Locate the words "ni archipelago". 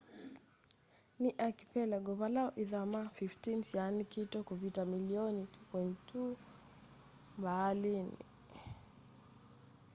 1.21-2.11